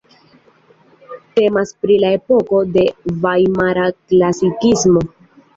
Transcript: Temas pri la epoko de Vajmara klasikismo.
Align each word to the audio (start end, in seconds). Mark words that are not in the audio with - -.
Temas 1.35 1.73
pri 1.83 1.99
la 2.05 2.11
epoko 2.19 2.63
de 2.79 2.87
Vajmara 3.27 3.87
klasikismo. 4.15 5.07